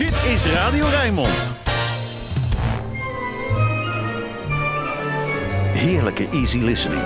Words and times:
Dit 0.00 0.24
is 0.24 0.46
Radio 0.46 0.86
Rijnmond. 0.86 1.54
Heerlijke 5.72 6.28
easy 6.28 6.58
listening. 6.58 7.02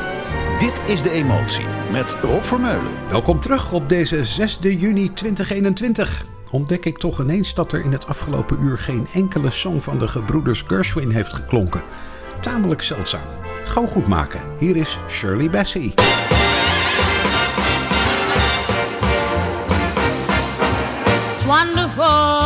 Dit 0.59 0.81
is 0.87 1.03
De 1.03 1.11
Emotie 1.11 1.65
met 1.93 2.17
Rob 2.23 2.43
Vermeulen. 2.43 3.09
Welkom 3.09 3.41
terug 3.41 3.73
op 3.73 3.89
deze 3.89 4.25
6 4.25 4.59
juni 4.61 5.13
2021. 5.13 6.27
Ontdek 6.51 6.85
ik 6.85 6.99
toch 6.99 7.21
ineens 7.21 7.55
dat 7.55 7.73
er 7.73 7.85
in 7.85 7.93
het 7.93 8.07
afgelopen 8.07 8.63
uur 8.63 8.79
geen 8.79 9.07
enkele 9.13 9.51
song 9.51 9.81
van 9.81 9.99
de 9.99 10.09
gebroeders 10.09 10.63
Gershwin 10.67 11.11
heeft 11.11 11.33
geklonken. 11.33 11.83
Tamelijk 12.41 12.83
zeldzaam. 12.83 13.27
Gauw 13.65 13.87
goed 13.87 14.07
maken. 14.07 14.41
Hier 14.59 14.77
is 14.77 14.99
Shirley 15.09 15.51
Bassey. 15.51 15.95
It's 21.45 21.45
wonderful, 21.47 22.44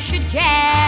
You 0.00 0.06
should 0.06 0.30
care 0.30 0.79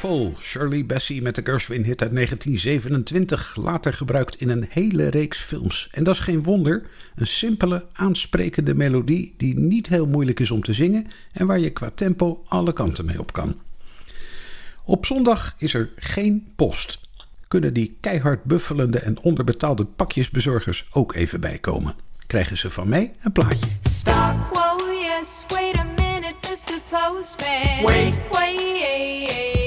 Wonderful. 0.00 0.42
Shirley 0.42 0.86
Bassey 0.86 1.20
met 1.20 1.34
de 1.34 1.40
Gershwin 1.44 1.84
hit 1.84 2.02
uit 2.02 2.12
1927. 2.12 3.56
Later 3.56 3.92
gebruikt 3.92 4.40
in 4.40 4.48
een 4.48 4.66
hele 4.68 5.08
reeks 5.08 5.38
films. 5.38 5.88
En 5.92 6.04
dat 6.04 6.14
is 6.14 6.20
geen 6.20 6.42
wonder. 6.42 6.86
Een 7.14 7.26
simpele, 7.26 7.86
aansprekende 7.92 8.74
melodie 8.74 9.34
die 9.36 9.58
niet 9.58 9.86
heel 9.86 10.06
moeilijk 10.06 10.40
is 10.40 10.50
om 10.50 10.62
te 10.62 10.72
zingen. 10.72 11.06
En 11.32 11.46
waar 11.46 11.58
je 11.58 11.70
qua 11.70 11.90
tempo 11.94 12.44
alle 12.46 12.72
kanten 12.72 13.04
mee 13.04 13.18
op 13.18 13.32
kan. 13.32 13.60
Op 14.84 15.06
zondag 15.06 15.54
is 15.58 15.74
er 15.74 15.92
geen 15.96 16.52
post. 16.56 17.00
Kunnen 17.48 17.74
die 17.74 17.96
keihard 18.00 18.44
buffelende 18.44 18.98
en 18.98 19.18
onderbetaalde 19.18 19.84
pakjesbezorgers 19.84 20.86
ook 20.90 21.14
even 21.14 21.40
bijkomen? 21.40 21.94
Krijgen 22.26 22.56
ze 22.58 22.70
van 22.70 22.88
mij 22.88 23.14
een 23.20 23.32
plaatje. 23.32 23.66
Stop, 23.82 24.14
whoa, 24.52 24.92
yes, 24.92 25.44
wait 25.48 25.76
a 25.76 25.84
minute, 25.84 26.34
Mr. 26.42 26.80
Postman. 26.90 27.84
Wait. 27.84 28.14
Wait, 28.30 29.57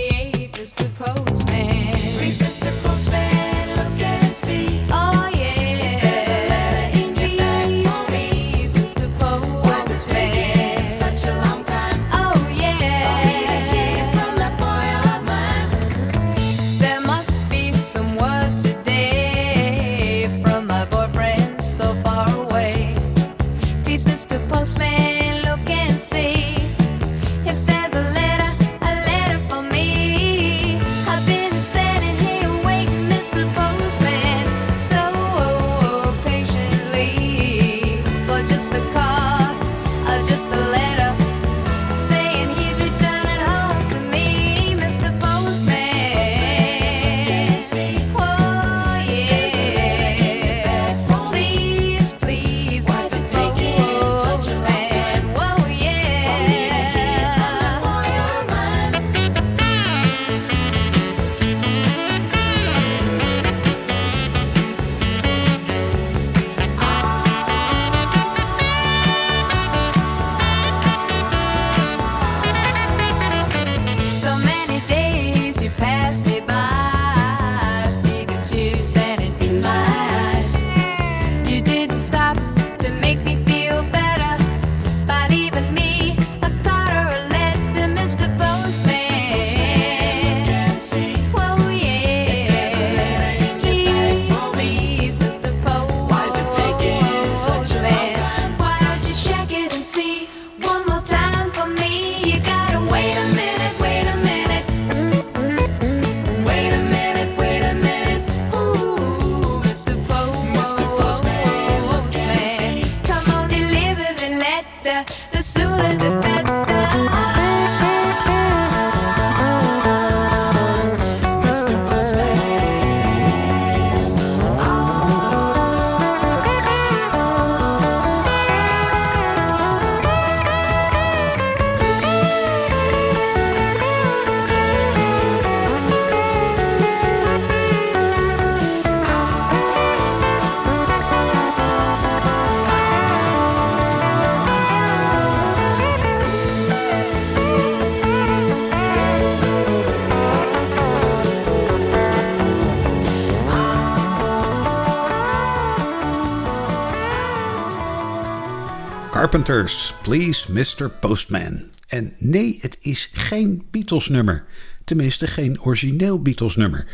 Carpenters, 159.31 159.93
Please 160.01 160.51
Mr. 160.51 160.89
Postman. 160.89 161.63
En 161.87 162.13
nee, 162.17 162.57
het 162.61 162.77
is 162.81 163.09
geen 163.13 163.63
Beatles 163.71 164.07
nummer. 164.07 164.43
Tenminste, 164.85 165.27
geen 165.27 165.61
origineel 165.61 166.21
Beatles 166.21 166.55
nummer. 166.55 166.87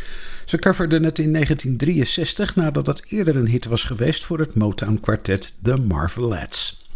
Ze 0.45 0.57
coverden 0.57 1.03
het 1.03 1.19
in 1.19 1.33
1963 1.33 2.55
nadat 2.55 2.87
het 2.87 3.03
eerder 3.07 3.35
een 3.35 3.47
hit 3.47 3.65
was 3.65 3.83
geweest 3.83 4.25
voor 4.25 4.39
het 4.39 4.55
Motown 4.55 4.99
kwartet 5.01 5.53
The 5.63 5.77
Marvelettes. 5.77 6.89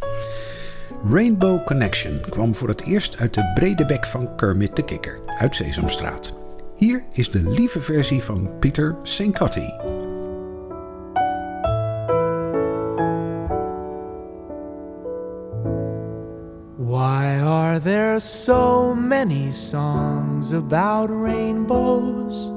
Rainbow 1.03 1.65
Connection 1.65 2.21
kwam 2.29 2.55
voor 2.55 2.67
het 2.67 2.81
eerst 2.81 3.17
uit 3.17 3.33
de 3.33 3.51
brede 3.53 3.85
bek 3.85 4.07
van 4.07 4.35
Kermit 4.35 4.75
de 4.75 4.85
Kikker 4.85 5.19
uit 5.37 5.55
Sesamstraat. 5.55 6.37
Hier 6.75 7.03
is 7.11 7.29
de 7.29 7.49
lieve 7.49 7.81
versie 7.81 8.21
van 8.21 8.59
Peter 8.59 8.97
Sincotti. 9.03 9.69
Are 17.71 17.79
there 17.79 18.19
so 18.19 18.93
many 18.93 19.49
songs 19.49 20.51
about 20.51 21.05
rainbows? 21.07 22.49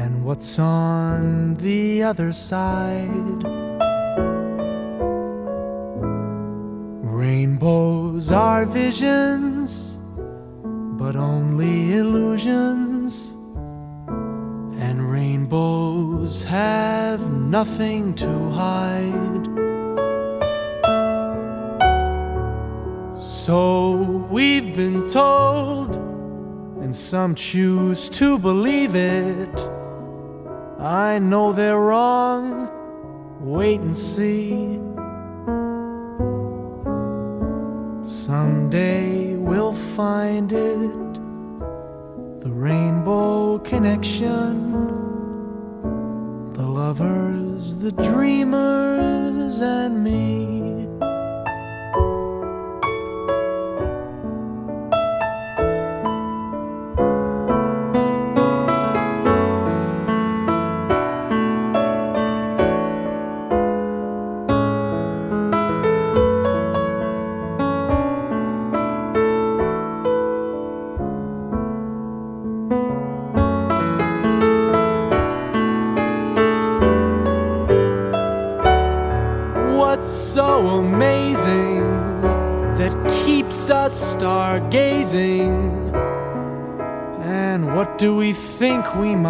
And 0.00 0.24
what's 0.24 0.58
on 0.58 1.52
the 1.56 2.02
other 2.02 2.32
side? 2.32 3.44
Rainbows 7.04 8.32
are 8.32 8.64
visions, 8.64 9.98
but 10.96 11.14
only 11.14 11.92
illusions. 11.98 13.32
And 14.80 15.12
rainbows 15.12 16.44
have 16.44 17.30
nothing 17.30 18.14
to 18.14 18.50
hide. 18.52 19.49
So 23.50 23.92
we've 24.30 24.76
been 24.76 25.08
told, 25.10 25.96
and 26.80 26.94
some 26.94 27.34
choose 27.34 28.08
to 28.10 28.38
believe 28.38 28.94
it. 28.94 29.68
I 30.78 31.18
know 31.18 31.52
they're 31.52 31.80
wrong, 31.80 32.70
wait 33.40 33.80
and 33.80 33.96
see. 33.96 34.78
Someday 38.08 39.34
we'll 39.34 39.74
find 39.96 40.52
it, 40.52 41.14
the 42.44 42.52
rainbow 42.52 43.58
connection. 43.58 44.70
The 46.52 46.68
lovers, 46.68 47.80
the 47.82 47.90
dreamers, 47.90 49.60
and 49.60 50.04
me. 50.04 50.59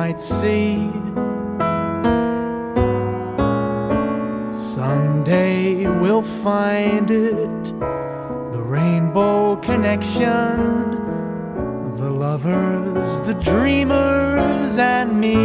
Might 0.01 0.19
see? 0.19 0.91
Someday 4.75 5.87
we'll 6.01 6.29
find 6.43 7.11
it 7.11 7.65
the 8.55 8.63
rainbow 8.79 9.57
connection, 9.57 10.57
the 11.97 12.11
lovers, 12.27 13.21
the 13.29 13.35
dreamers, 13.51 14.79
and 14.79 15.21
me. 15.21 15.37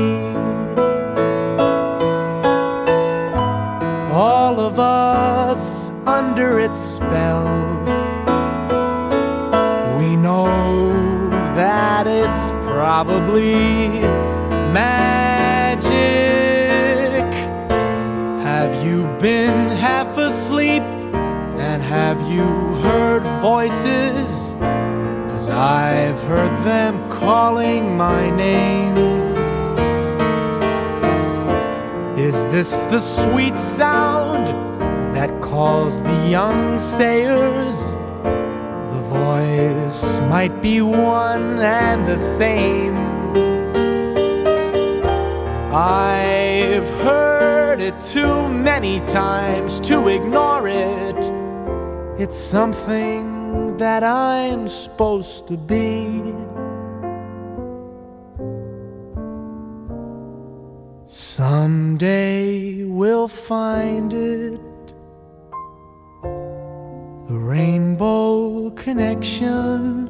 all 4.13 4.58
of 4.69 4.80
us 4.80 5.90
under 6.19 6.62
its 6.62 6.80
spell. 6.80 7.50
We 10.00 10.16
know 10.16 10.48
that 11.60 12.08
it's 12.08 12.44
probably 12.66 14.35
magic. 14.75 15.95
Have 18.44 18.74
you 18.86 19.07
been 19.22 19.69
half 19.69 20.18
asleep? 20.18 20.83
And 21.68 21.81
have 21.81 22.19
you 22.30 22.44
heard 22.83 23.24
voices? 23.41 24.51
Cause 25.32 25.50
I've 25.50 26.22
heard 26.24 26.53
them 26.65 27.10
calling 27.10 27.96
my 27.96 28.29
name. 28.29 28.98
Is 32.17 32.36
this 32.51 32.72
the 32.94 33.00
sweet 33.00 33.58
sound 33.58 34.48
that 35.15 35.41
calls 35.41 36.01
the 36.01 36.27
young 36.27 36.77
sayers? 36.79 37.77
The 38.91 39.01
voice 39.22 40.20
might 40.34 40.62
be 40.62 40.82
one 40.82 41.60
and 41.60 42.05
the 42.05 42.17
same. 42.17 43.05
I've 45.75 46.88
heard 47.03 47.82
it 47.82 48.00
too 48.00 48.48
many 48.48 49.01
times 49.01 49.82
to 49.82 50.08
ignore 50.08 50.70
it. 50.70 51.29
It's 52.17 52.38
something 52.38 53.75
that 53.75 54.01
I'm 54.01 54.70
supposed 54.70 55.48
to 55.48 55.58
be. 55.58 56.34
Someday 61.03 62.86
we'll 62.86 63.27
find 63.27 64.13
it. 64.13 64.62
The 67.27 67.38
rainbow 67.38 68.70
connection. 68.70 70.05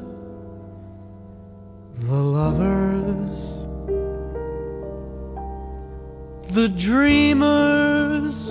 The 1.92 2.14
lovers. 2.14 3.55
The 6.56 6.68
dreamers. 6.70 8.48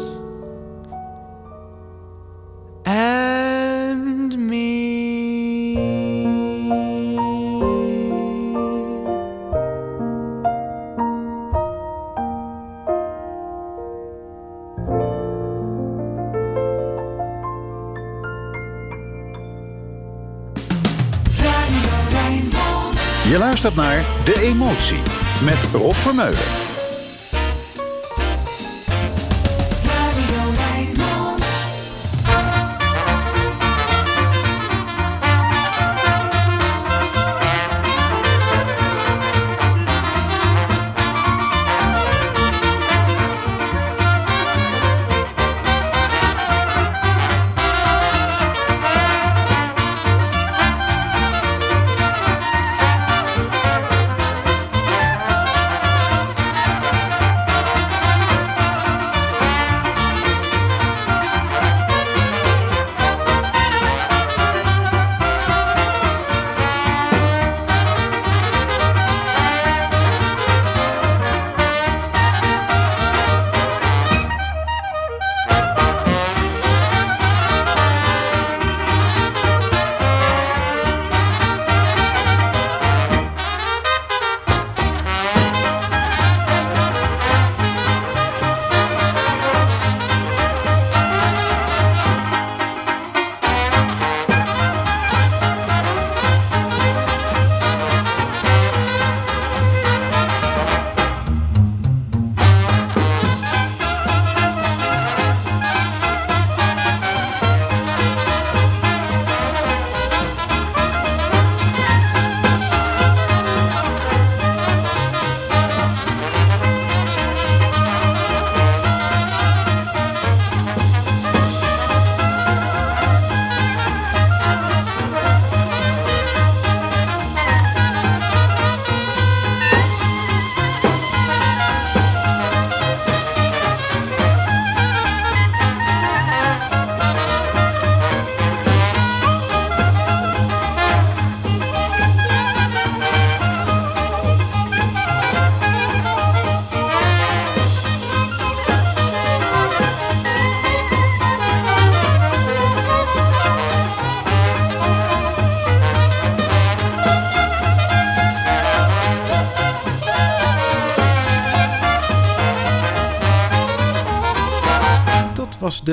And 2.86 4.38
me. 4.38 5.74
Je 23.28 23.38
luistert 23.38 23.76
naar 23.76 24.06
De 24.26 24.40
Emotie 24.42 25.02
met 25.44 25.68
Rob 25.74 25.94
Vermeulen. 25.94 26.65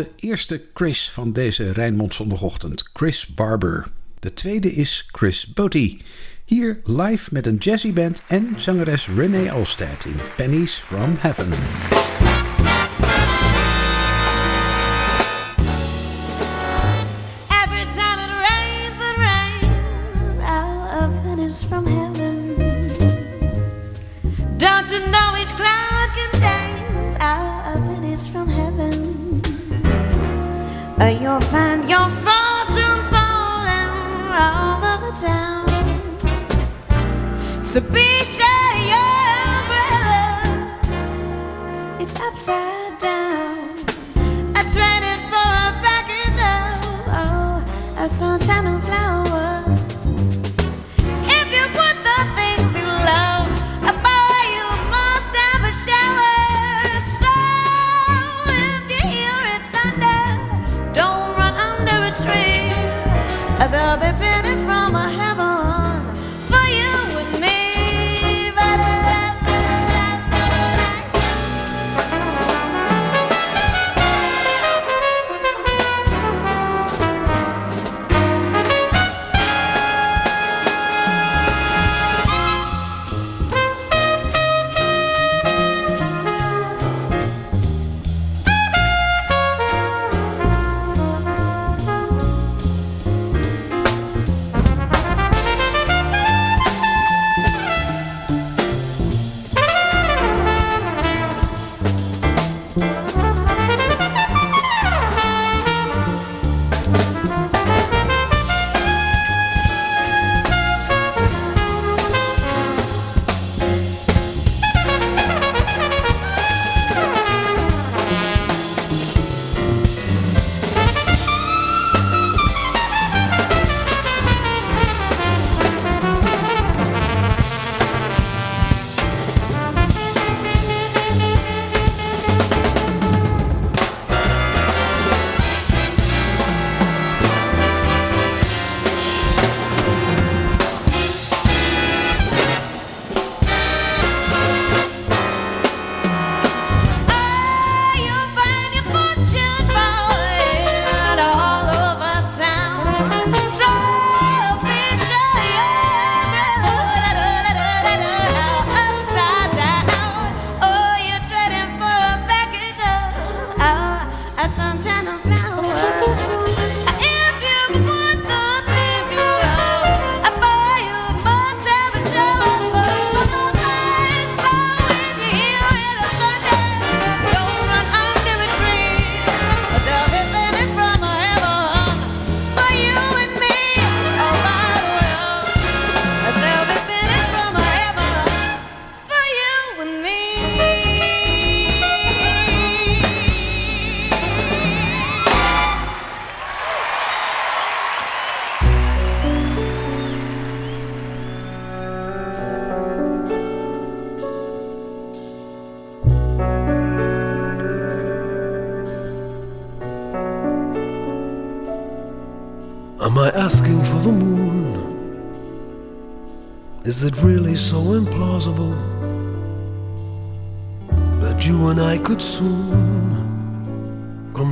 De 0.02 0.10
eerste 0.16 0.62
Chris 0.74 1.10
van 1.10 1.32
deze 1.32 1.72
Rijnmond 1.72 2.14
zondagochtend, 2.14 2.90
Chris 2.92 3.26
Barber. 3.26 3.86
De 4.18 4.34
tweede 4.34 4.74
is 4.74 5.08
Chris 5.12 5.52
Botti. 5.52 6.02
Hier 6.44 6.80
live 6.84 7.28
met 7.32 7.46
een 7.46 7.56
jazzyband 7.56 8.22
en 8.28 8.54
zangeres 8.56 9.08
Renee 9.16 9.52
Alstead 9.52 10.04
in 10.04 10.16
Pennies 10.36 10.74
from 10.74 11.16
Heaven. 11.18 12.31
So 37.72 37.80
be 37.80 38.04
sure 38.36 38.74
your 38.92 39.12
umbrella 39.48 40.76
it's 42.00 42.14
upside 42.20 42.98
down. 42.98 43.78
I 44.54 44.60
traded 44.74 45.20
for 45.32 45.48
a 45.68 45.72
package 45.80 46.38
of 46.52 46.76
oh, 47.08 47.64
a 47.96 48.10
sunshine 48.10 48.66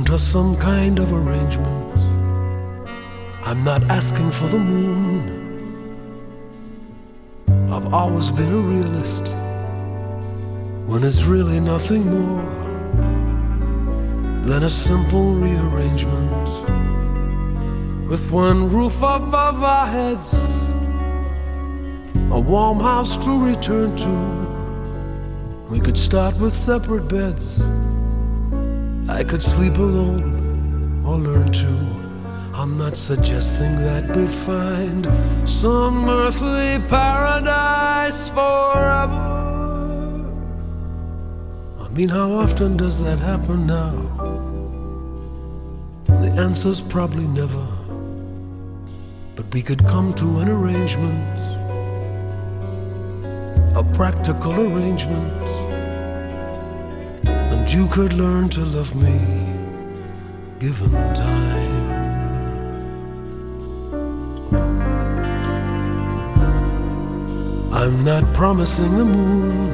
to 0.05 0.17
some 0.17 0.55
kind 0.57 0.99
of 0.99 1.11
arrangement? 1.11 1.91
I'm 3.43 3.63
not 3.63 3.83
asking 3.89 4.31
for 4.31 4.47
the 4.47 4.59
moon. 4.59 5.41
I've 7.71 7.93
always 7.93 8.29
been 8.31 8.51
a 8.53 8.57
realist 8.57 9.27
when 10.87 11.03
it's 11.03 11.23
really 11.23 11.59
nothing 11.59 12.05
more 12.09 12.43
than 14.45 14.63
a 14.63 14.69
simple 14.69 15.33
rearrangement 15.33 16.49
with 18.09 18.29
one 18.29 18.69
roof 18.71 18.95
above 18.97 19.63
our 19.63 19.85
heads, 19.85 20.33
a 22.31 22.39
warm 22.39 22.79
house 22.79 23.17
to 23.23 23.45
return 23.45 23.95
to. 23.95 25.71
We 25.71 25.79
could 25.79 25.97
start 25.97 26.35
with 26.37 26.53
separate 26.53 27.07
beds. 27.07 27.57
I 29.11 29.25
could 29.25 29.43
sleep 29.43 29.77
alone 29.77 31.03
or 31.05 31.17
learn 31.17 31.51
to. 31.51 31.67
I'm 32.53 32.77
not 32.77 32.95
suggesting 32.97 33.75
that 33.75 34.15
we'd 34.15 34.31
find 34.31 35.05
some 35.47 36.09
earthly 36.09 36.79
paradise 36.87 38.29
forever. 38.29 39.21
I 41.81 41.89
mean, 41.89 42.07
how 42.07 42.31
often 42.31 42.77
does 42.77 43.03
that 43.03 43.19
happen 43.19 43.67
now? 43.67 43.91
The 46.07 46.31
answer's 46.37 46.79
probably 46.79 47.27
never. 47.27 47.67
But 49.35 49.53
we 49.53 49.61
could 49.61 49.83
come 49.83 50.13
to 50.13 50.39
an 50.39 50.47
arrangement, 50.47 51.37
a 53.75 53.83
practical 53.93 54.53
arrangement, 54.53 55.40
you 57.73 57.87
could 57.87 58.13
learn 58.13 58.49
to 58.49 58.59
love 58.65 58.93
me 58.95 59.17
given 60.59 60.91
time. 61.13 61.91
I'm 67.71 68.03
not 68.03 68.23
promising 68.35 68.97
the 68.97 69.05
moon. 69.05 69.71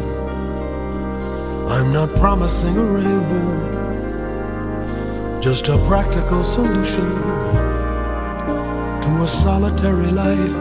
I'm 1.67 1.91
not 1.91 2.15
promising 2.15 2.77
a 2.77 2.83
rainbow. 2.83 3.77
just 5.41 5.67
a 5.69 5.77
practical 5.87 6.43
solution 6.43 7.09
to 9.03 9.23
a 9.23 9.27
solitary 9.27 10.11
life. 10.11 10.55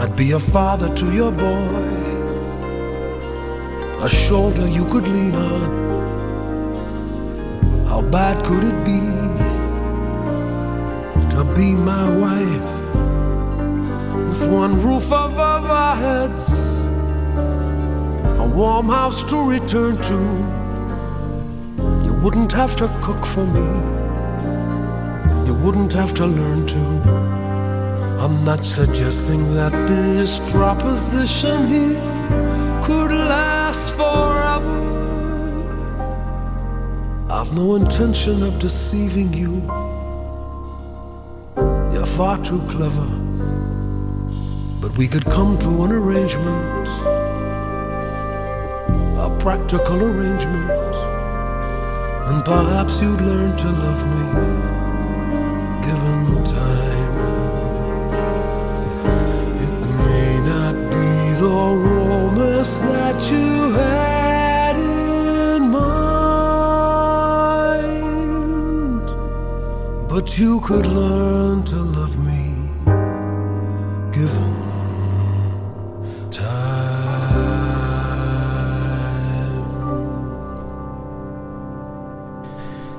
I'd 0.00 0.14
be 0.16 0.32
a 0.32 0.40
father 0.40 0.92
to 0.96 1.12
your 1.12 1.30
boy, 1.30 1.97
a 4.00 4.08
shoulder 4.08 4.68
you 4.68 4.84
could 4.84 5.08
lean 5.08 5.34
on. 5.34 5.88
How 7.88 8.00
bad 8.00 8.44
could 8.46 8.62
it 8.62 8.84
be 8.84 9.00
to 11.34 11.42
be 11.56 11.74
my 11.74 12.06
wife 12.16 12.68
with 14.28 14.48
one 14.48 14.80
roof 14.80 15.06
above 15.06 15.64
our 15.64 15.96
heads, 15.96 16.48
a 18.38 18.46
warm 18.46 18.88
house 18.88 19.24
to 19.30 19.36
return 19.50 19.96
to? 19.96 20.18
You 22.06 22.12
wouldn't 22.22 22.52
have 22.52 22.76
to 22.76 22.86
cook 23.02 23.26
for 23.26 23.44
me, 23.44 23.68
you 25.44 25.54
wouldn't 25.54 25.92
have 25.92 26.14
to 26.14 26.26
learn 26.26 26.68
to. 26.68 26.78
I'm 28.22 28.44
not 28.44 28.64
suggesting 28.64 29.54
that 29.54 29.72
this 29.88 30.38
proposition 30.50 31.66
here 31.66 32.00
could 32.84 33.10
last 33.10 33.47
forever. 33.98 34.78
I've 37.28 37.52
no 37.52 37.74
intention 37.74 38.42
of 38.42 38.58
deceiving 38.58 39.32
you. 39.32 39.54
You're 41.92 42.06
far 42.06 42.36
too 42.44 42.60
clever. 42.68 43.08
But 44.80 44.96
we 44.96 45.08
could 45.08 45.24
come 45.24 45.58
to 45.58 45.70
an 45.84 45.92
arrangement, 45.92 46.88
a 49.26 49.28
practical 49.40 50.00
arrangement, 50.10 50.94
and 52.28 52.44
perhaps 52.44 53.02
you'd 53.02 53.20
learn 53.20 53.56
to 53.56 53.68
love 53.84 54.00
me 54.14 54.77
but 70.18 70.36
you 70.36 70.60
could 70.60 70.86
learn 70.86 71.62
to 71.62 71.76
love 71.76 72.18
me 72.18 72.42
given 74.10 74.54
time. 76.30 76.68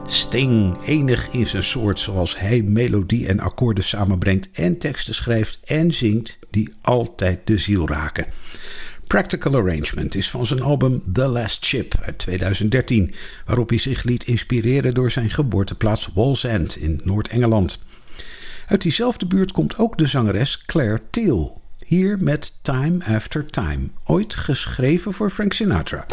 Sting, 0.06 0.78
enig 0.86 1.30
in 1.32 1.48
zijn 1.48 1.64
soort 1.64 2.00
zoals 2.00 2.40
hij 2.40 2.62
melodie 2.62 3.28
en 3.28 3.40
akkoorden 3.40 3.84
samenbrengt 3.84 4.52
en 4.52 4.78
teksten 4.78 5.16
schrijft 5.16 5.60
en 5.66 5.94
zingt 5.94 6.40
die 6.50 6.74
altijd 6.82 7.48
de 7.48 7.58
ziel 7.58 7.88
raken. 7.88 8.26
Practical 9.10 9.56
Arrangement 9.56 10.16
is 10.16 10.30
van 10.30 10.46
zijn 10.46 10.62
album 10.62 11.02
The 11.14 11.28
Last 11.28 11.66
Ship 11.66 11.96
uit 12.02 12.18
2013, 12.18 13.14
waarop 13.46 13.70
hij 13.70 13.78
zich 13.78 14.04
liet 14.04 14.24
inspireren 14.24 14.94
door 14.94 15.12
zijn 15.12 15.30
geboorteplaats 15.30 16.10
Wall's 16.14 16.44
End 16.44 16.76
in 16.76 17.02
Noord-Engeland. 17.04 17.84
Uit 18.66 18.82
diezelfde 18.82 19.26
buurt 19.26 19.52
komt 19.52 19.78
ook 19.78 19.98
de 19.98 20.08
zangeres 20.08 20.64
Claire 20.66 21.02
Teal, 21.10 21.62
hier 21.86 22.18
met 22.20 22.54
Time 22.62 23.06
After 23.06 23.46
Time, 23.46 23.90
ooit 24.06 24.36
geschreven 24.36 25.14
voor 25.14 25.30
Frank 25.30 25.54
Sinatra. 25.54 26.06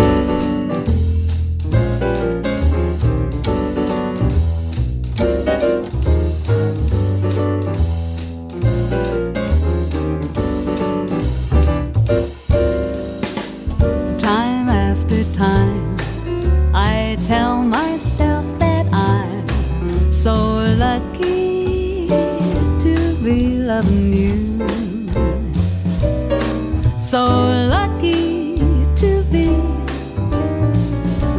So 26.98 27.22
lucky 27.22 28.56
to 28.96 29.22
be 29.30 29.46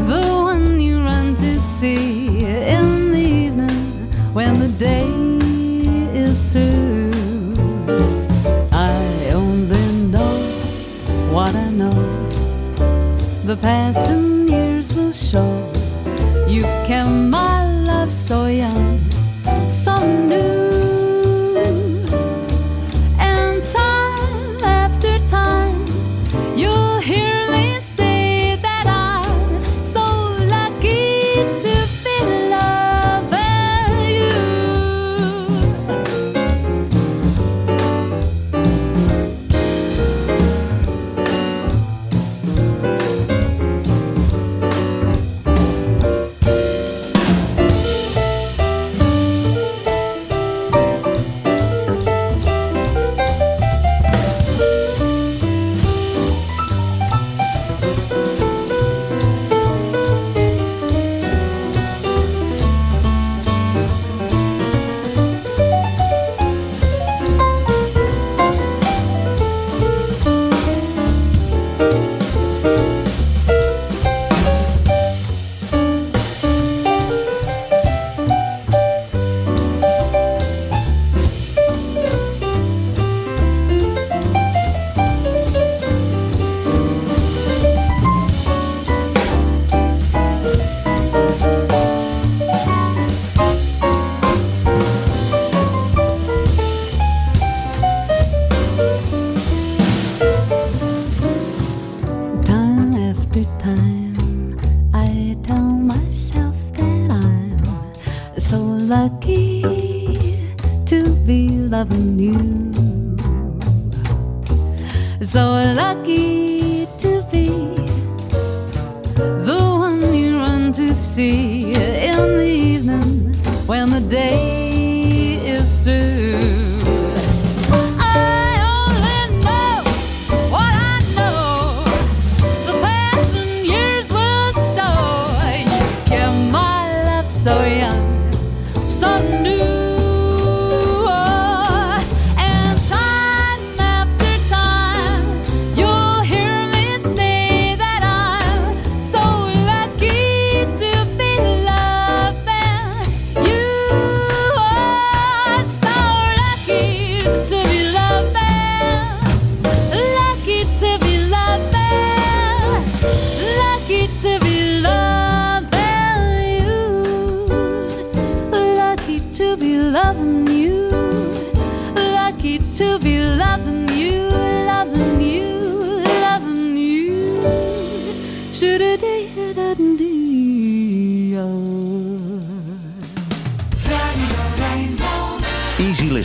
the 0.07 0.23
one 0.31 0.79
you 0.79 1.03
run 1.03 1.35
to 1.35 1.59
see 1.59 2.39
in 2.39 3.11
the 3.11 3.19
evening 3.19 4.09
when 4.33 4.57
the 4.59 4.69
day 4.69 5.09
is 6.17 6.53
through. 6.53 7.53
I 8.71 9.31
only 9.33 9.85
know 10.13 10.37
what 11.33 11.53
I 11.53 11.69
know. 11.69 11.91
The 13.43 13.57
passing 13.57 14.06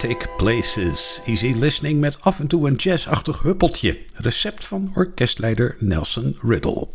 Romantic 0.00 0.36
Places. 0.36 1.20
Easy 1.24 1.54
listening 1.58 2.00
met 2.00 2.20
af 2.20 2.40
en 2.40 2.46
toe 2.46 2.68
een 2.68 2.74
jazzachtig 2.74 3.42
huppeltje. 3.42 3.98
Recept 4.14 4.64
van 4.64 4.92
orkestleider 4.94 5.76
Nelson 5.78 6.36
Riddle. 6.42 6.88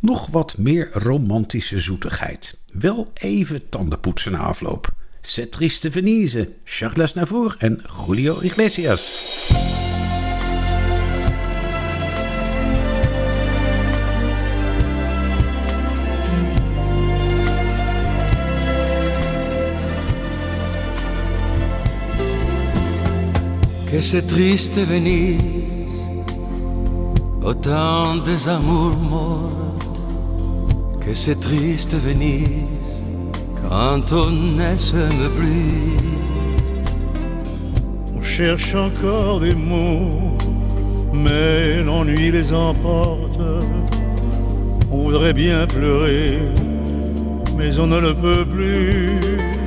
Nog 0.00 0.26
wat 0.26 0.58
meer 0.58 0.90
romantische 0.92 1.80
zoetigheid. 1.80 2.62
Wel 2.72 3.10
even 3.14 3.68
tandenpoetsen 3.68 4.32
na 4.32 4.38
afloop. 4.38 4.94
C'est 5.20 5.50
triste 5.50 5.90
Venise, 5.90 6.52
Charles 6.64 7.02
Aznavour 7.02 7.54
en 7.58 7.84
Julio 8.06 8.40
Iglesias. 8.40 9.81
Que 23.92 24.00
c'est 24.00 24.26
triste 24.26 24.78
Venise, 24.78 25.38
autant 27.44 28.16
des 28.16 28.48
amours 28.48 28.96
mortes, 28.96 30.02
que 31.04 31.12
c'est 31.12 31.38
triste 31.38 31.94
Venise, 31.94 33.02
quand 33.68 34.10
on 34.12 34.30
ne 34.30 34.76
s'aime 34.78 35.28
plus. 35.38 35.98
On 38.16 38.22
cherche 38.22 38.74
encore 38.74 39.40
des 39.40 39.54
mots, 39.54 40.38
mais 41.12 41.82
l'ennui 41.82 42.30
les 42.30 42.50
emporte. 42.54 43.40
On 44.90 44.96
voudrait 45.02 45.34
bien 45.34 45.66
pleurer, 45.66 46.38
mais 47.58 47.78
on 47.78 47.88
ne 47.88 47.98
le 48.00 48.14
peut 48.14 48.46
plus 48.46 49.61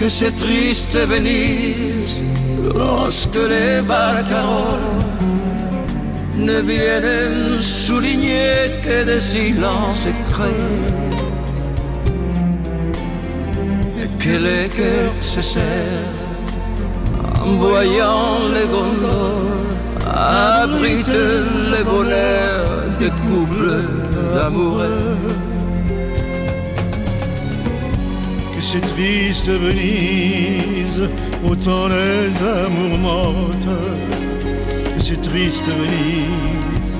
que 0.00 0.08
c'est 0.08 0.36
triste 0.38 0.96
Venise 0.96 2.14
lorsque 2.74 3.34
les 3.34 3.80
barcaroles 3.82 4.94
ne 6.36 6.60
viennent 6.60 7.58
souligner 7.58 8.80
que 8.84 9.04
des 9.04 9.20
silences 9.20 10.06
créés 10.30 10.92
et 14.02 14.22
que 14.22 14.36
les 14.46 14.68
cœurs 14.68 15.22
se 15.22 15.58
en 17.42 17.52
voyant 17.52 18.48
les 18.54 18.66
gondoles 18.66 19.66
abriter 20.16 21.28
les 21.72 21.84
bonheurs 21.84 22.84
des 22.98 23.10
couples 23.10 23.82
d'amoureux. 24.34 25.45
Que 28.80 28.86
c'est 28.86 28.94
triste 28.94 29.48
Venise, 29.48 31.08
autant 31.44 31.88
les 31.88 32.28
amours 32.64 32.98
mortes, 32.98 33.68
que 34.96 35.02
c'est 35.02 35.20
triste 35.20 35.64
Venise, 35.66 36.96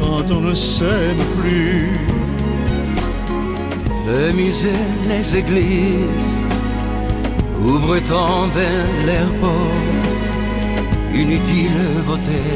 quand 0.00 0.30
on 0.34 0.40
ne 0.40 0.54
s'aime 0.54 1.24
plus. 1.40 1.98
Les 4.06 4.32
misères, 4.32 4.72
les 5.08 5.36
églises 5.36 6.32
ouvrent 7.60 8.12
en 8.12 8.46
vain 8.46 8.84
leurs 9.04 9.32
portes. 9.40 11.12
Inutile 11.12 11.70
voter 12.06 12.52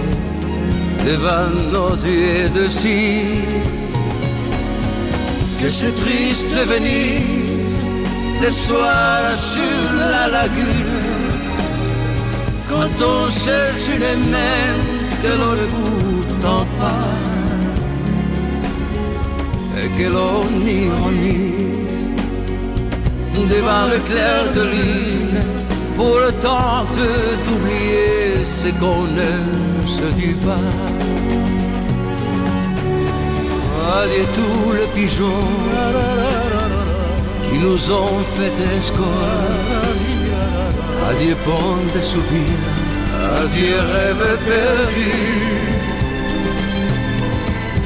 devant 1.06 1.50
nos 1.72 1.96
yeux 1.96 2.48
de 2.50 2.68
cire. 2.68 3.70
Que 5.60 5.70
c'est 5.70 5.94
triste 6.04 6.54
Venise, 6.66 7.39
le 8.42 8.50
soir 8.50 9.36
sur 9.36 9.92
la 10.12 10.28
lagune, 10.28 11.08
quand 12.68 12.96
on 13.14 13.30
cherche 13.30 13.88
une 13.94 14.30
main 14.30 14.74
que 15.22 15.32
l'on 15.40 15.54
ne 15.60 15.66
goûte 15.74 16.40
pas 16.78 17.10
et 19.82 19.88
que 19.96 20.08
l'on 20.08 20.48
ironise 20.66 22.10
devant 23.34 23.86
le 23.92 23.98
clair 24.08 24.52
de 24.54 24.62
lune 24.74 25.40
pour 25.96 26.16
le 26.24 26.32
temps 26.40 26.84
d'oublier 27.46 28.44
ce 28.44 28.68
qu'on 28.80 29.04
ne 29.20 29.32
se 29.86 30.06
dit 30.14 30.36
pas. 30.46 30.70
Adieu 34.02 34.26
tous 34.34 34.72
les 34.72 34.88
pigeons 34.94 36.29
Il 37.52 37.60
nous 37.60 37.90
ont 37.90 38.22
fait 38.34 38.76
escorte 38.76 39.08
à 41.06 41.12
pont 41.44 41.82
de 41.94 42.02
soupir, 42.02 42.60
à 43.14 43.44
des 43.54 43.74
rêves 43.92 44.38
perdus. 44.46 45.70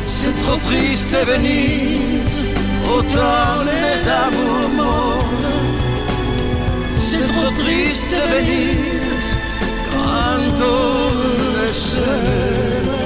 C'est 0.05 0.37
trop 0.43 0.57
triste 0.69 1.15
et 1.21 1.25
Venise, 1.25 2.45
autant 2.87 3.65
les 3.71 4.09
amours 4.09 4.69
morts. 4.77 5.25
C'est 7.03 7.29
trop 7.35 7.51
triste 7.63 8.13
et 8.13 8.27
Venise, 8.35 9.31
quand 9.91 10.57
on 10.63 11.67
est 11.67 11.73
seul. 11.73 13.04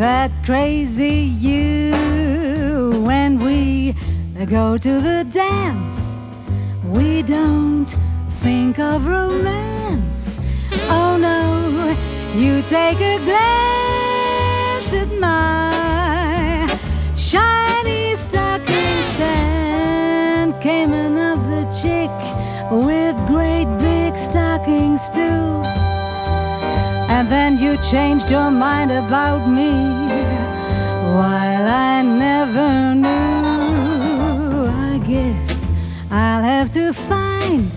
That 0.00 0.30
crazy 0.46 1.28
you. 1.46 1.92
When 3.04 3.38
we 3.38 3.94
go 4.46 4.78
to 4.78 5.00
the 5.00 5.26
dance, 5.30 6.26
we 6.86 7.20
don't 7.20 7.90
think 8.42 8.78
of 8.78 9.06
romance. 9.06 10.40
Oh 10.88 11.18
no, 11.18 11.94
you 12.34 12.62
take 12.62 12.98
a 12.98 13.18
glance 13.18 14.90
at 14.94 15.10
my 15.20 16.78
shiny 17.14 17.59
then 27.30 27.56
you 27.58 27.76
changed 27.92 28.28
your 28.28 28.50
mind 28.50 28.90
about 28.90 29.48
me 29.48 29.70
while 31.14 31.66
I 31.68 32.02
never 32.02 32.94
knew. 32.96 34.66
I 34.88 35.00
guess 35.06 35.72
I'll 36.10 36.42
have 36.42 36.72
to 36.72 36.92
find 36.92 37.70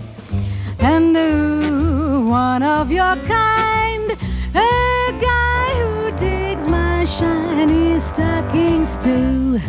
a 0.80 0.98
new 0.98 2.28
one 2.28 2.64
of 2.64 2.90
your 2.90 3.14
kind. 3.14 4.10
A 4.56 5.12
guy 5.30 5.68
who 5.82 6.10
digs 6.18 6.66
my 6.66 7.04
shiny 7.04 8.00
stockings 8.00 8.96
too. 9.04 9.60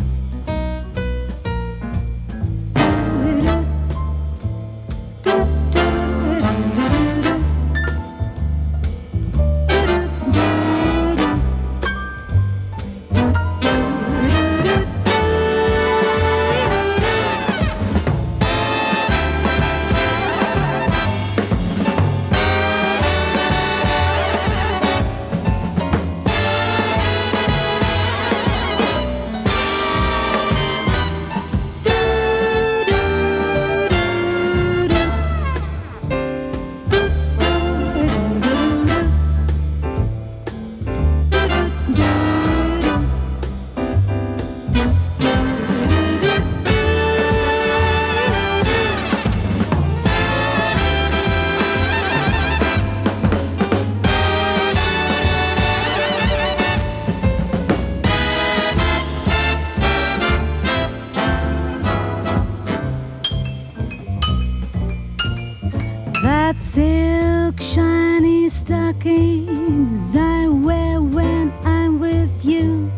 Stockings 69.06 70.16
I 70.16 70.48
wear 70.48 71.02
when 71.02 71.54
I'm 71.64 72.00
with 72.00 72.44
you. 72.44 72.92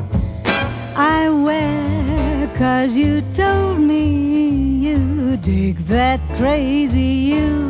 I 0.96 1.30
wear 1.30 2.48
cause 2.58 2.96
you 2.96 3.22
told 3.36 3.80
me 3.80 4.88
you 4.88 5.38
dig 5.38 5.76
that 5.88 6.20
crazy 6.38 7.02
you. 7.34 7.70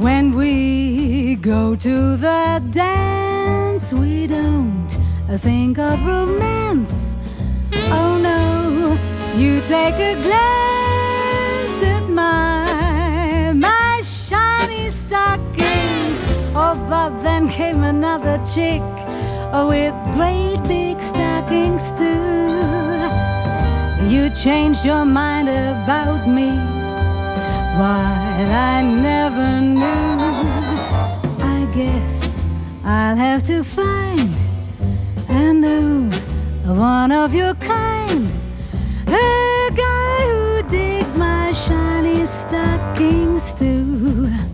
When 0.00 0.34
we 0.34 1.34
go 1.36 1.76
to 1.76 2.16
the 2.16 2.62
dance, 2.70 3.92
we 3.92 4.26
don't 4.26 4.88
think 5.38 5.78
of 5.78 6.04
romance. 6.06 7.16
Oh 7.90 8.16
no, 8.18 8.98
you 9.36 9.60
take 9.62 9.94
a 9.94 10.14
glance 10.22 10.67
up, 16.68 17.22
then 17.22 17.48
came 17.48 17.82
another 17.82 18.38
chick 18.44 18.82
with 19.70 19.94
great 20.14 20.60
big 20.68 21.00
stockings 21.00 21.90
too. 21.92 22.48
You 24.12 24.28
changed 24.34 24.84
your 24.84 25.04
mind 25.06 25.48
about 25.48 26.28
me. 26.28 26.50
Why, 27.78 28.04
I 28.72 28.82
never 28.82 29.48
knew. 29.60 30.18
I 31.56 31.66
guess 31.74 32.44
I'll 32.84 33.16
have 33.16 33.46
to 33.46 33.64
find 33.64 34.36
a 35.28 35.52
new 35.52 36.10
one 36.64 37.12
of 37.12 37.34
your 37.34 37.54
kind. 37.54 38.28
A 39.06 39.70
guy 39.74 40.20
who 40.32 40.68
digs 40.68 41.16
my 41.16 41.50
shiny 41.52 42.26
stockings 42.26 43.54
too. 43.54 44.47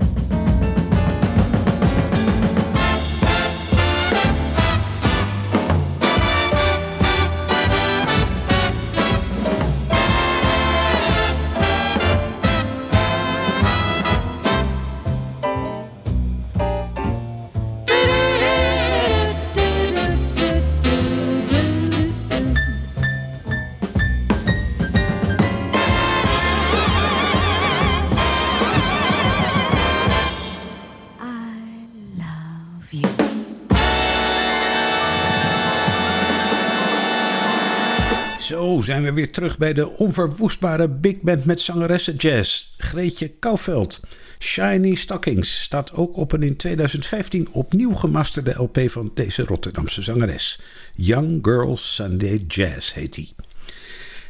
Zijn 38.83 39.03
we 39.03 39.13
weer 39.13 39.33
terug 39.33 39.59
bij 39.59 39.73
de 39.73 39.97
onverwoestbare 39.97 40.89
big 40.89 41.21
band 41.21 41.45
met 41.45 41.61
zangeressen 41.61 42.17
jazz. 42.17 42.75
Greetje 42.77 43.29
Kouwveld. 43.29 44.07
Shiny 44.39 44.95
Stockings 44.95 45.63
staat 45.63 45.93
ook 45.93 46.17
op 46.17 46.33
een 46.33 46.43
in 46.43 46.57
2015 46.57 47.49
opnieuw 47.53 47.95
gemasterde 47.95 48.55
LP 48.57 48.81
van 48.87 49.11
deze 49.15 49.45
Rotterdamse 49.45 50.03
zangeres. 50.03 50.61
Young 50.95 51.39
Girl 51.43 51.77
Sunday 51.77 52.45
Jazz 52.49 52.93
heet 52.93 53.15
die. 53.15 53.35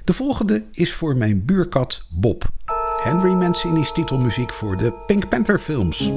De 0.05 0.13
volgende 0.13 0.65
is 0.73 0.93
voor 0.93 1.17
mijn 1.17 1.45
buurkat 1.45 2.07
Bob. 2.11 2.49
Henry 3.03 3.33
Mancini's 3.33 3.93
titelmuziek 3.93 4.53
voor 4.53 4.77
de 4.77 5.05
Pink 5.07 5.29
Panther 5.29 5.59
films. 5.59 6.11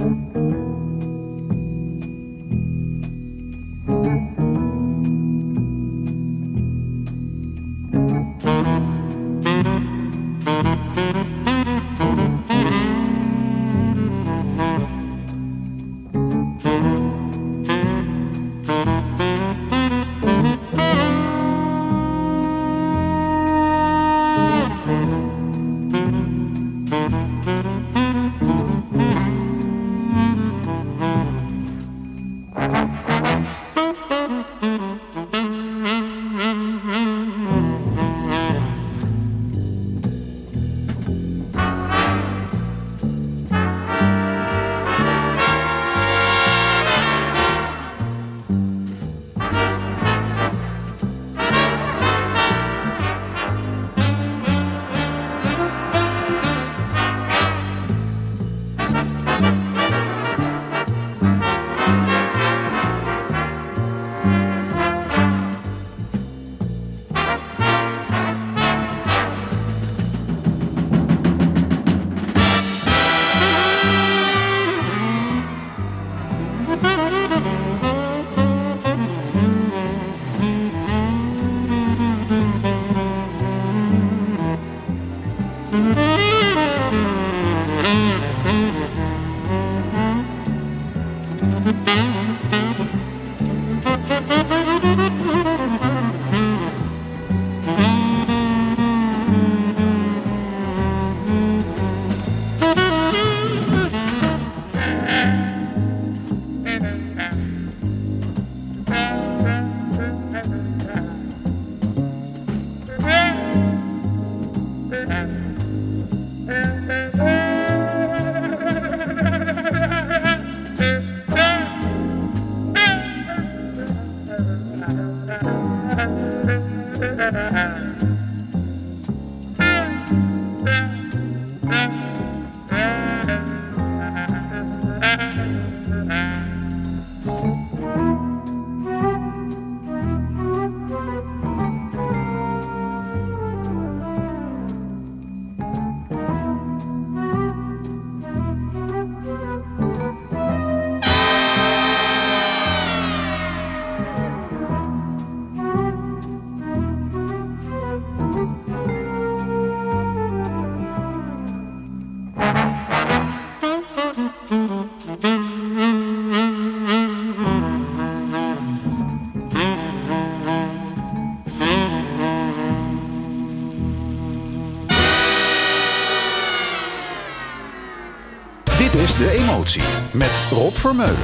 Met 180.18 180.52
Rob 180.52 180.74
Vermeulen. 180.74 181.16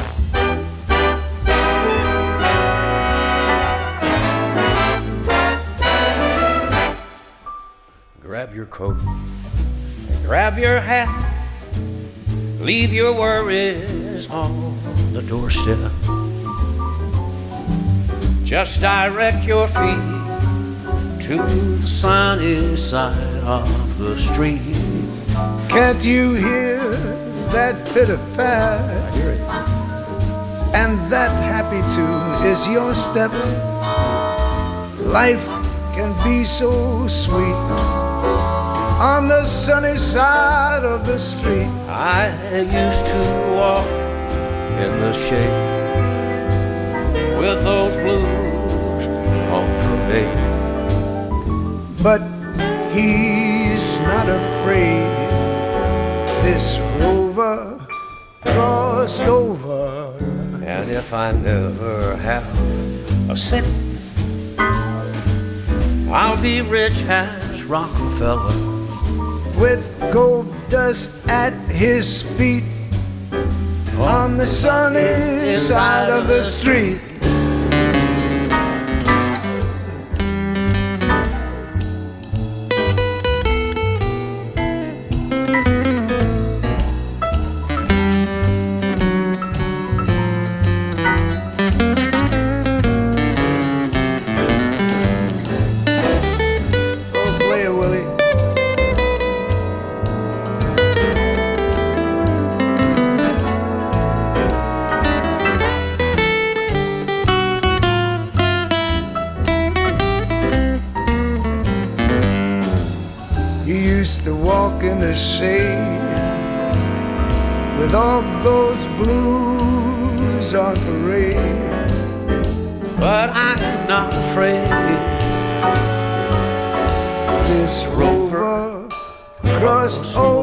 Grab 8.21 8.53
your 8.53 8.65
coat, 8.67 8.97
grab 10.23 10.59
your 10.59 10.79
hat, 10.79 11.09
leave 12.59 12.93
your 12.93 13.13
worries 13.13 14.29
on 14.29 14.77
the 15.11 15.23
doorstep. 15.23 15.91
Just 18.43 18.81
direct 18.81 19.43
your 19.45 19.67
feet 19.67 20.03
to 21.25 21.37
the 21.37 21.87
sunny 21.87 22.75
side 22.75 23.43
of 23.43 23.97
the 23.97 24.19
street. 24.19 24.61
Can't 25.67 26.05
you 26.05 26.33
hear 26.33 26.82
that 27.53 27.85
pitter 27.93 28.17
pat? 28.35 29.63
and 30.73 30.99
that 31.11 31.31
happy 31.43 31.81
tune 31.93 32.51
is 32.51 32.67
your 32.67 32.95
step. 32.95 33.31
Life 34.99 35.45
can 35.93 36.11
be 36.23 36.43
so 36.45 37.07
sweet 37.07 37.61
on 38.99 39.27
the 39.27 39.45
sunny 39.45 39.97
side 39.97 40.83
of 40.83 41.05
the 41.05 41.19
street. 41.19 41.69
I 41.87 42.33
used 42.59 43.05
to 43.05 43.21
walk 43.55 43.87
in 44.83 44.91
the 45.05 45.13
shade 45.13 45.73
with 47.37 47.63
those 47.63 47.95
blues 47.97 49.05
on 49.53 49.65
parade. 49.83 50.37
But 52.01 52.21
he's 52.91 53.99
not 53.99 54.27
afraid. 54.27 55.13
This 56.43 56.79
rover 56.99 57.22
over. 59.03 60.15
And 60.63 60.89
if 60.89 61.13
I 61.13 61.33
never 61.33 62.15
have 62.15 62.47
a 63.29 63.35
cent, 63.35 63.67
I'll 66.09 66.41
be 66.41 66.61
rich 66.61 67.03
as 67.03 67.65
Rockefeller. 67.65 68.53
with 69.59 69.83
gold 70.13 70.47
dust 70.69 71.11
at 71.27 71.51
his 71.69 72.21
feet 72.37 72.63
on 73.99 74.37
the 74.37 74.47
sunny 74.47 75.57
side 75.57 76.09
of 76.09 76.29
the 76.29 76.41
street. 76.41 77.12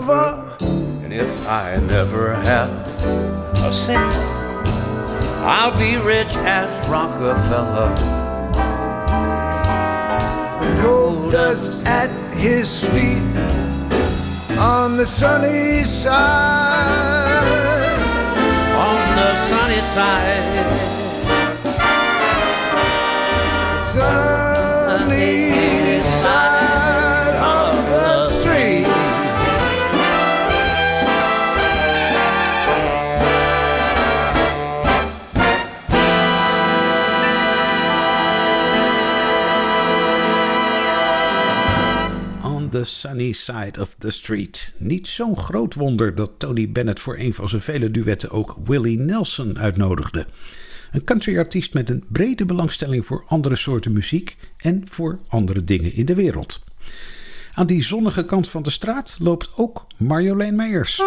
Over. 0.01 0.57
And 1.05 1.13
if 1.13 1.31
I 1.47 1.77
never 1.77 2.35
have 2.35 2.71
a 3.65 3.73
cent, 3.73 4.15
I'll 5.45 5.77
be 5.77 5.97
rich 5.99 6.35
as 6.37 6.71
Rockefeller. 6.89 7.95
gold 10.83 11.33
dust 11.33 11.87
at 11.87 12.11
his 12.35 12.85
feet 12.85 13.37
on 14.59 14.97
the 14.97 15.07
sunny 15.07 15.85
side. 15.85 17.41
On 18.89 19.01
the 19.17 19.37
sunny 19.37 19.81
side, 19.81 20.71
Sunny 23.93 25.60
the 42.71 42.85
sunny 42.85 43.33
side 43.33 43.81
of 43.81 43.95
the 43.99 44.11
street. 44.11 44.73
Niet 44.77 45.09
zo'n 45.09 45.37
groot 45.37 45.75
wonder 45.75 46.15
dat 46.15 46.31
Tony 46.39 46.71
Bennett 46.73 47.01
voor 47.01 47.19
een 47.19 47.35
van 47.35 47.49
zijn 47.49 47.63
vele 47.63 47.91
duetten 47.91 48.31
ook 48.31 48.57
Willie 48.65 48.99
Nelson 48.99 49.59
uitnodigde. 49.59 50.27
Een 50.91 51.05
countryartiest 51.05 51.75
met 51.75 51.91
een 51.91 52.05
brede 52.09 52.45
belangstelling 52.45 53.07
voor 53.07 53.25
andere 53.29 53.57
soorten 53.57 53.93
muziek 53.93 54.37
en 54.57 54.83
voor 54.89 55.21
andere 55.29 55.65
dingen 55.65 55.95
in 55.95 56.07
de 56.07 56.15
wereld. 56.15 56.65
Aan 57.55 57.67
die 57.67 57.85
zonnige 57.85 58.25
kant 58.25 58.49
van 58.49 58.63
de 58.63 58.71
straat 58.71 59.17
loopt 59.19 59.49
ook 59.57 59.87
Marjolein 59.99 60.57
Meijers. 60.57 61.03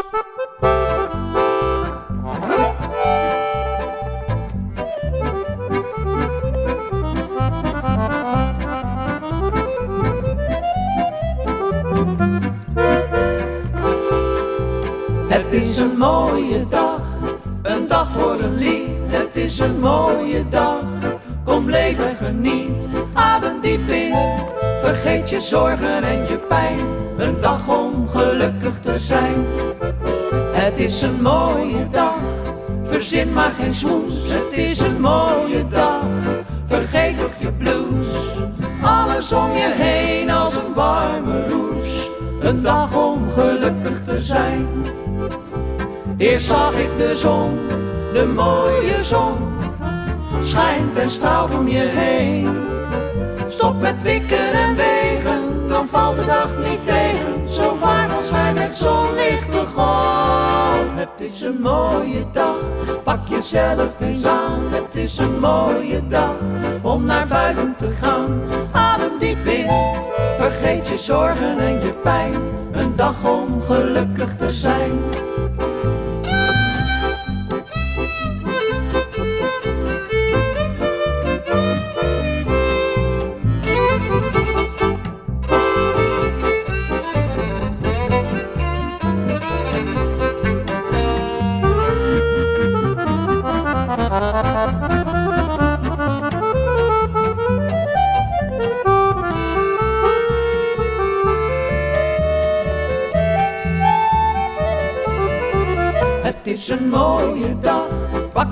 Het 15.27 15.51
is 15.51 15.77
een 15.77 15.97
mooie 15.97 16.67
dag, 16.67 17.01
een 17.61 17.87
dag 17.87 18.11
voor 18.11 18.39
een 18.39 18.55
lied. 18.55 18.99
Het 19.11 19.35
is 19.35 19.59
een 19.59 19.79
mooie 19.79 20.47
dag, 20.49 20.83
kom 21.43 21.69
leef 21.69 21.99
en 21.99 22.15
geniet. 22.15 22.87
Adem 23.13 23.61
diep 23.61 23.89
in, 23.89 24.15
vergeet 24.81 25.29
je 25.29 25.41
zorgen 25.41 26.03
en 26.03 26.27
je 26.27 26.37
pijn. 26.47 26.79
Een 27.17 27.39
dag 27.39 27.67
om 27.67 28.07
gelukkig 28.07 28.79
te 28.79 28.99
zijn. 28.99 29.45
Het 30.51 30.79
is 30.79 31.01
een 31.01 31.21
mooie 31.21 31.89
dag, 31.91 32.19
verzin 32.83 33.33
maar 33.33 33.53
geen 33.59 33.73
smoes. 33.73 34.31
Het 34.31 34.53
is 34.53 34.79
een 34.79 35.01
mooie 35.01 35.67
dag, 35.67 36.03
vergeet 36.65 37.19
toch 37.19 37.35
je 37.39 37.51
blues. 37.51 38.07
Alles 38.81 39.31
om 39.31 39.51
je 39.51 39.73
heen 39.75 40.29
als 40.29 40.55
een 40.55 40.73
warme 40.73 41.47
roes. 41.49 42.02
Een 42.43 42.61
dag 42.61 42.95
om 42.95 43.31
gelukkig 43.31 44.03
te 44.03 44.21
zijn. 44.21 44.67
Eerst 46.17 46.45
zag 46.45 46.73
ik 46.73 46.95
de 46.97 47.15
zon, 47.15 47.59
de 48.13 48.25
mooie 48.25 49.03
zon, 49.03 49.35
schijnt 50.41 50.97
en 50.97 51.09
straalt 51.09 51.53
om 51.53 51.67
je 51.67 51.89
heen. 51.93 52.57
Stop 53.47 53.81
met 53.81 54.01
wikken 54.01 54.51
en 54.51 54.75
wegen, 54.75 55.67
dan 55.67 55.87
valt 55.87 56.15
de 56.15 56.25
dag 56.25 56.49
niet 56.69 56.85
tegen. 56.85 57.49
Zo 57.49 57.77
als 58.23 58.31
hij 58.31 58.53
met 58.53 58.73
zonlicht 58.73 59.51
begon. 59.51 60.97
Het 60.97 61.21
is 61.21 61.41
een 61.41 61.59
mooie 61.61 62.25
dag, 62.31 62.55
pak 63.03 63.27
jezelf 63.27 63.99
eens 63.99 64.25
aan. 64.25 64.71
Het 64.71 64.95
is 64.95 65.17
een 65.17 65.39
mooie 65.39 66.07
dag 66.07 66.35
om 66.81 67.05
naar 67.05 67.27
buiten 67.27 67.75
te 67.75 67.89
gaan. 67.89 68.41
Adem 68.71 69.19
diep 69.19 69.45
in, 69.45 69.69
vergeet 70.37 70.87
je 70.87 70.97
zorgen 70.97 71.59
en 71.59 71.81
je 71.81 71.93
pijn. 72.03 72.33
Een 72.71 72.95
dag 72.95 73.23
om 73.23 73.61
gelukkig 73.61 74.35
te 74.35 74.51
zijn. 74.51 74.99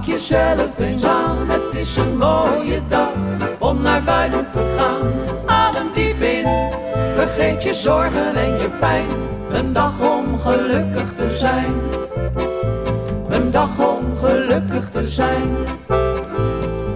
Pak 0.01 0.09
jezelf 0.09 0.79
eens 0.79 1.05
aan. 1.05 1.49
Het 1.49 1.73
is 1.73 1.95
een 1.95 2.17
mooie 2.17 2.81
dag 2.87 3.13
om 3.59 3.81
naar 3.81 4.03
buiten 4.03 4.49
te 4.49 4.75
gaan. 4.77 5.11
Adem 5.45 5.89
diep 5.93 6.21
in, 6.21 6.47
vergeet 7.15 7.63
je 7.63 7.73
zorgen 7.73 8.35
en 8.35 8.51
je 8.51 8.69
pijn. 8.79 9.07
Een 9.51 9.73
dag 9.73 9.93
om 9.99 10.39
gelukkig 10.39 11.13
te 11.15 11.37
zijn. 11.37 11.73
Een 13.29 13.51
dag 13.51 13.79
om 13.79 14.17
gelukkig 14.17 14.89
te 14.89 15.05
zijn. 15.05 15.55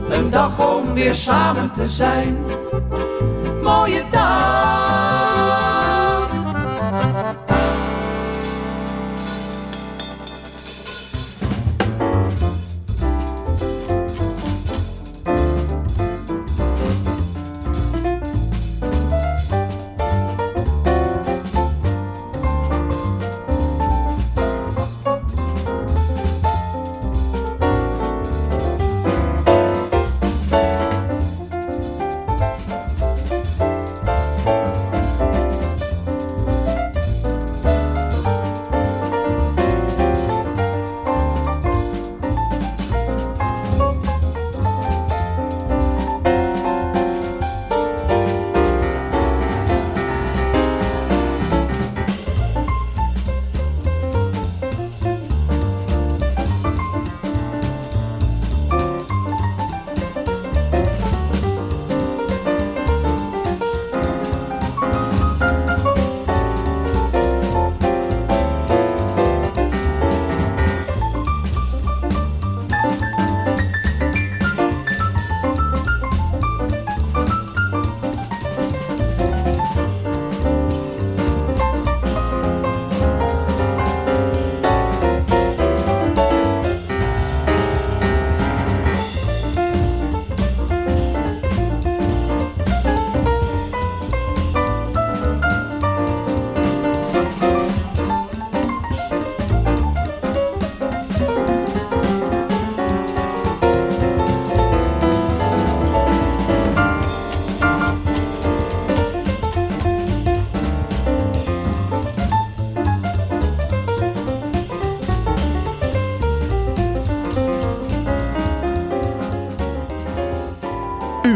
Een 0.09 0.29
dag 0.29 0.75
om 0.75 0.93
weer 0.93 1.15
samen 1.15 1.71
te 1.71 1.87
zijn. 1.87 2.37
Mooie 3.63 4.03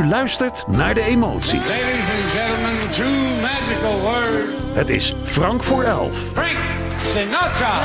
luistert 0.09 0.67
naar 0.67 0.93
de 0.93 1.01
emotie. 1.03 1.59
Ladies 1.59 2.09
and 2.09 2.31
gentlemen, 2.31 2.91
two 2.91 3.41
magical 3.41 3.99
words. 3.99 4.57
Het 4.73 4.89
is 4.89 5.15
Frank 5.23 5.63
voor 5.63 5.83
elf. 5.83 6.17
Frank 6.33 6.57
Sinatra. 6.99 7.81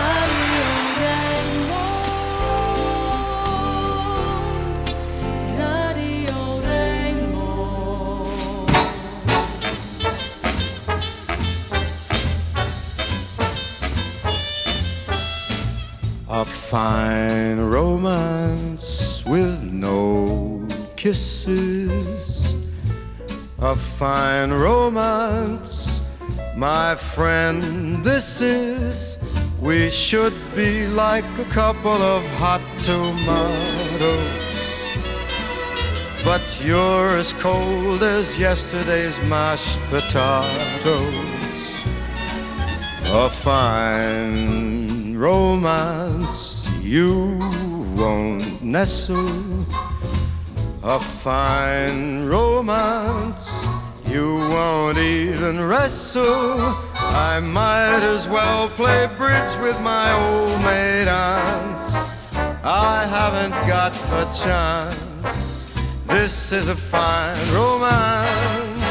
A 16.31 16.45
fine 16.45 17.71
romance 17.71 19.23
with 19.25 19.63
no 19.63 20.65
kisses. 20.97 22.57
A 23.59 23.75
fine 23.77 24.51
romance, 24.51 26.01
my 26.57 26.95
friend, 26.97 28.05
this 28.05 28.41
is. 28.41 29.19
We 29.61 29.91
should 29.91 30.35
be 30.55 30.87
like 30.87 31.25
a 31.39 31.45
couple 31.45 32.03
of 32.17 32.23
hot 32.43 32.63
tomatoes. 32.83 34.45
But 36.25 36.43
you're 36.65 37.17
as 37.17 37.33
cold 37.35 38.03
as 38.03 38.39
yesterday's 38.39 39.19
mashed 39.29 39.81
potatoes 39.91 41.35
a 43.17 43.29
fine 43.29 45.17
romance 45.17 46.69
you 46.83 47.39
won't 47.95 48.61
nestle. 48.61 49.65
A 50.87 51.01
fine 51.01 52.27
romance 52.27 53.65
you 54.07 54.37
won't 54.51 54.99
even 54.99 55.67
wrestle. 55.67 56.77
I 56.95 57.41
might 57.41 58.03
as 58.03 58.29
well 58.29 58.69
play 58.69 59.07
bridge 59.17 59.57
with 59.63 59.81
my 59.81 60.13
old 60.13 60.63
maid 60.63 61.09
aunts. 61.09 61.95
I 62.63 63.07
haven't 63.09 63.53
got 63.67 63.97
a 64.13 64.25
chance. 64.39 65.65
This 66.05 66.53
is 66.53 66.69
a 66.69 66.77
fine 66.77 67.35
romance. 67.51 68.83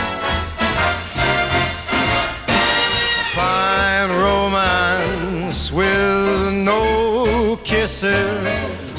A 3.19 3.25
fine 3.35 4.09
romance 4.09 5.71
with 5.71 6.53
no 6.65 7.55
kisses. 7.63 8.47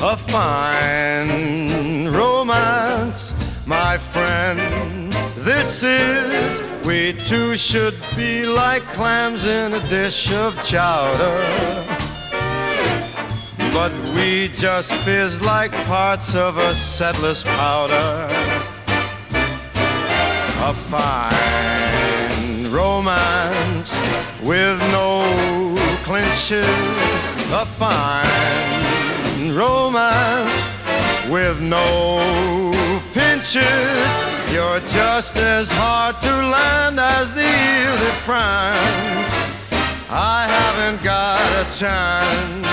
A 0.00 0.16
fine 0.16 1.93
my 3.66 3.96
friend. 3.96 5.12
This 5.36 5.82
is, 5.82 6.60
we 6.84 7.12
two 7.12 7.56
should 7.56 7.94
be 8.16 8.46
like 8.46 8.82
clams 8.82 9.46
in 9.46 9.72
a 9.72 9.80
dish 9.86 10.32
of 10.32 10.54
chowder. 10.64 11.44
But 13.72 13.92
we 14.14 14.48
just 14.54 14.92
fizz 14.92 15.42
like 15.42 15.72
parts 15.86 16.34
of 16.34 16.58
a 16.58 16.72
Seidlitz 16.74 17.44
powder. 17.44 18.28
A 20.60 20.74
fine 20.74 22.70
romance 22.72 23.98
with 24.42 24.78
no 24.92 25.76
clinches. 26.02 26.66
A 27.52 27.64
fine 27.66 29.54
romance 29.54 30.62
with 31.30 31.60
no 31.60 32.73
pinches. 33.44 34.52
You're 34.52 34.80
just 34.80 35.36
as 35.36 35.70
hard 35.70 36.20
to 36.22 36.30
land 36.30 36.98
as 36.98 37.34
the 37.34 37.42
Ile 37.42 37.98
de 37.98 38.12
France. 38.24 39.34
I 40.10 40.46
haven't 40.48 41.02
got 41.04 41.44
a 41.60 41.64
chance. 41.78 42.68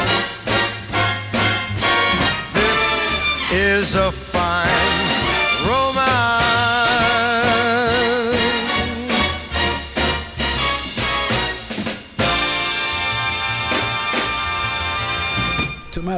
This 2.53 3.51
is 3.51 3.95
a 3.95 4.11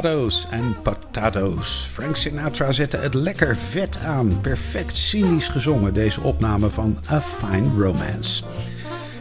Tomatoes 0.04 0.46
en 0.50 0.76
potatoes. 0.82 1.88
Frank 1.92 2.16
Sinatra 2.16 2.72
zette 2.72 2.96
het 2.96 3.14
lekker 3.14 3.56
vet 3.56 3.98
aan. 3.98 4.40
Perfect 4.40 4.96
cynisch 4.96 5.48
gezongen, 5.48 5.94
deze 5.94 6.20
opname 6.20 6.70
van 6.70 6.98
A 7.10 7.20
Fine 7.20 7.82
Romance. 7.82 8.44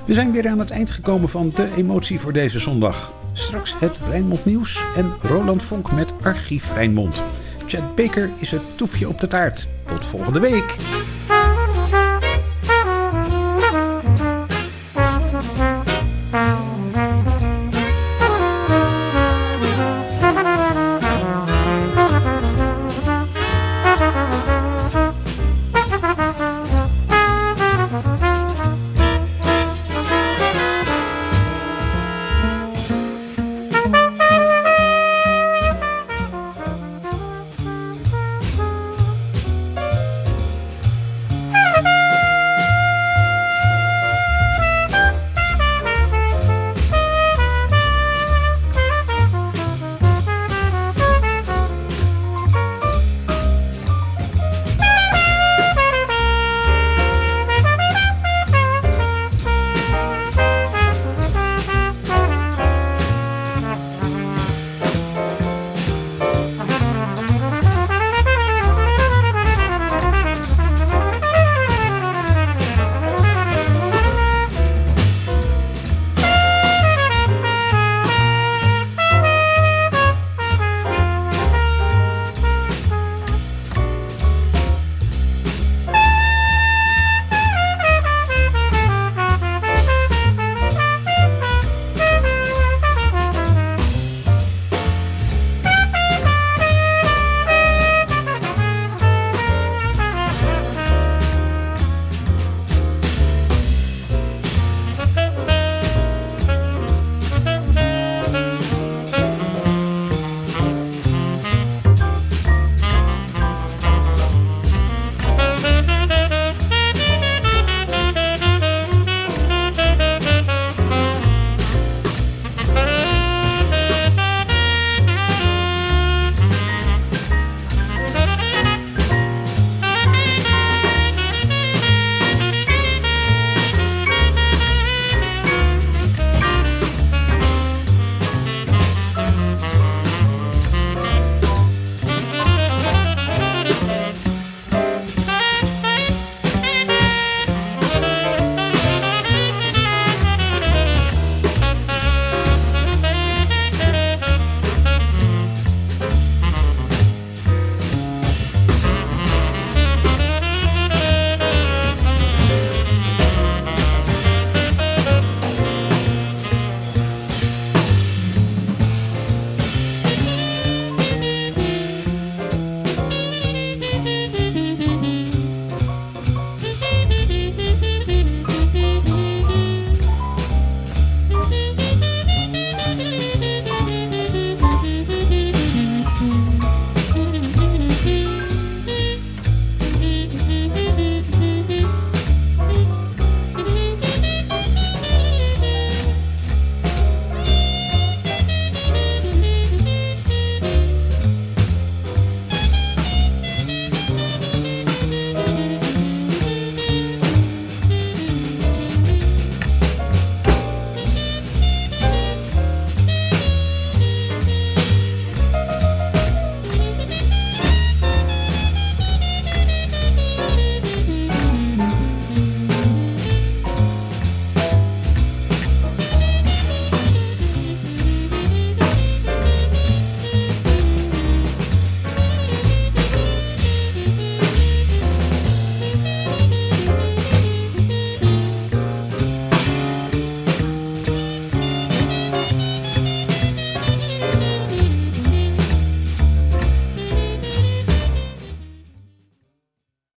We 0.06 0.14
zijn 0.14 0.32
weer 0.32 0.48
aan 0.48 0.60
het 0.60 0.72
eind 0.72 0.92
gekomen 0.92 1.30
van 1.30 1.52
de 1.56 1.74
emotie 1.76 2.20
voor 2.20 2.34
deze 2.34 2.60
zondag. 2.60 3.14
Straks 3.34 3.76
het 3.80 4.00
Rijnmond 4.10 4.46
Nieuws 4.46 4.84
en 4.96 5.14
Roland 5.22 5.64
Vonk 5.64 5.92
met 5.92 6.14
Archief 6.22 6.74
Rijnmond. 6.74 7.22
Chad 7.68 7.96
Baker 7.96 8.30
is 8.38 8.52
het 8.52 8.62
toefje 8.76 9.08
op 9.08 9.20
de 9.20 9.28
taart. 9.28 9.68
Tot 9.86 10.06
volgende 10.06 10.40
week. 10.40 10.76